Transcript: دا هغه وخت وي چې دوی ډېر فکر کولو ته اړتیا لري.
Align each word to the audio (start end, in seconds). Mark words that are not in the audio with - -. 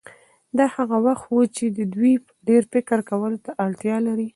دا 0.57 0.65
هغه 0.75 0.97
وخت 1.05 1.25
وي 1.35 1.45
چې 1.55 1.63
دوی 1.95 2.13
ډېر 2.47 2.61
فکر 2.73 2.97
کولو 3.09 3.37
ته 3.45 3.51
اړتیا 3.65 3.97
لري. 4.07 4.27